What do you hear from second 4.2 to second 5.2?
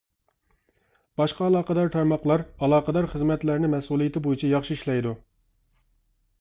بويىچە ياخشى ئىشلەيدۇ.